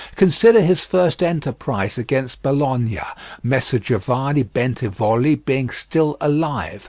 Consider 0.15 0.61
his 0.61 0.83
first 0.83 1.21
enterprise 1.21 1.99
against 1.99 2.41
Bologna, 2.41 2.97
Messer 3.43 3.77
Giovanni 3.77 4.41
Bentivogli 4.41 5.35
being 5.45 5.69
still 5.69 6.17
alive. 6.19 6.79